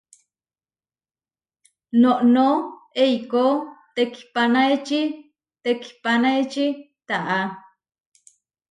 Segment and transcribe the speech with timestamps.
[2.01, 2.47] Noʼnó
[3.03, 3.45] eikó
[3.95, 4.99] tekihpanaeči
[5.63, 6.65] tekihpanaeči
[7.07, 7.39] taʼa.